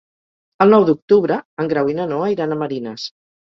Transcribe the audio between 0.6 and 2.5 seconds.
El nou d'octubre en Grau i na Noa